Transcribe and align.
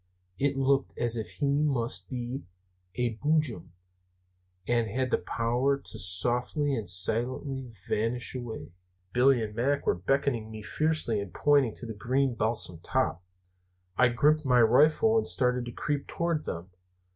It 0.39 0.57
looked 0.57 0.97
as 0.97 1.15
if 1.15 1.29
he 1.29 1.45
must 1.61 2.09
be 2.09 2.41
a 2.95 3.13
Boojum, 3.17 3.67
and 4.67 4.87
had 4.87 5.11
the 5.11 5.19
power 5.19 5.77
to 5.77 5.99
'softly 5.99 6.73
and 6.73 6.89
silently 6.89 7.71
vanish 7.87 8.33
away.' 8.33 8.71
"Billy 9.13 9.43
and 9.43 9.53
Mac 9.53 9.85
were 9.85 9.93
beckoning 9.93 10.45
to 10.45 10.49
me 10.49 10.63
fiercely 10.63 11.19
and 11.19 11.31
pointing 11.31 11.75
to 11.75 11.85
the 11.85 11.93
green 11.93 12.33
balsam 12.33 12.79
top. 12.79 13.21
I 13.95 14.07
gripped 14.07 14.43
my 14.43 14.61
rifle 14.63 15.17
and 15.17 15.27
started 15.27 15.65
to 15.65 15.71
creep 15.71 16.07
toward 16.07 16.45
them. 16.45 16.71